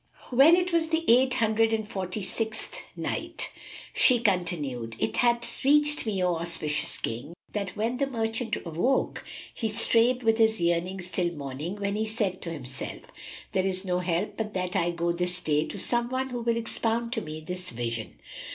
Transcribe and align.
When 0.31 0.55
it 0.55 0.73
was 0.73 0.87
the 0.87 1.05
Eight 1.07 1.35
Hundred 1.35 1.71
and 1.71 1.87
Forty 1.87 2.23
sixth 2.23 2.73
Night, 2.95 3.51
She 3.93 4.19
continued, 4.19 4.95
It 4.97 5.17
hath 5.17 5.63
reached 5.63 6.07
me, 6.07 6.23
O 6.23 6.37
auspicious 6.37 6.97
King, 6.97 7.35
that 7.53 7.75
when 7.77 7.97
the 7.97 8.07
merchant 8.07 8.55
awoke, 8.65 9.23
he 9.53 9.69
strave 9.69 10.23
with 10.23 10.39
his 10.39 10.59
yearnings 10.59 11.11
till 11.11 11.31
morning 11.35 11.75
when 11.75 11.95
he 11.95 12.07
said 12.07 12.41
to 12.41 12.49
himself, 12.51 13.11
"There 13.51 13.63
is 13.67 13.85
no 13.85 13.99
help 13.99 14.37
but 14.37 14.55
that 14.55 14.75
I 14.75 14.89
go 14.89 15.11
this 15.11 15.39
day 15.39 15.67
to 15.67 15.77
some 15.77 16.09
one 16.09 16.29
who 16.29 16.41
will 16.41 16.57
expound 16.57 17.13
to 17.13 17.21
me 17.21 17.39
this 17.39 17.69
vision." 17.69 18.17